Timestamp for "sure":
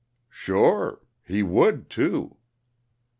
0.31-0.99